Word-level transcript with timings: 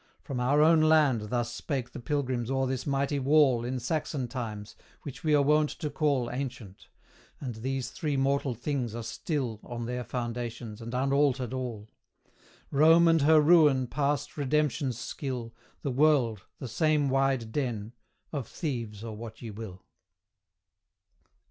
From 0.23 0.39
our 0.39 0.63
own 0.63 0.81
land 0.81 1.29
Thus 1.29 1.53
spake 1.53 1.91
the 1.91 1.99
pilgrims 1.99 2.49
o'er 2.49 2.65
this 2.65 2.87
mighty 2.87 3.19
wall 3.19 3.63
In 3.63 3.79
Saxon 3.79 4.27
times, 4.27 4.75
which 5.03 5.23
we 5.23 5.35
are 5.35 5.43
wont 5.43 5.69
to 5.69 5.91
call 5.91 6.27
Ancient; 6.31 6.87
and 7.39 7.53
these 7.57 7.91
three 7.91 8.17
mortal 8.17 8.55
things 8.55 8.95
are 8.95 9.03
still 9.03 9.59
On 9.61 9.85
their 9.85 10.03
foundations, 10.03 10.81
and 10.81 10.95
unaltered 10.95 11.53
all; 11.53 11.87
Rome 12.71 13.07
and 13.07 13.21
her 13.21 13.39
Ruin 13.39 13.85
past 13.85 14.37
Redemption's 14.37 14.97
skill, 14.97 15.53
The 15.83 15.91
World, 15.91 16.45
the 16.57 16.67
same 16.67 17.07
wide 17.07 17.51
den 17.51 17.93
of 18.33 18.47
thieves, 18.47 19.03
or 19.03 19.15
what 19.15 19.43
ye 19.43 19.51
will. 19.51 19.85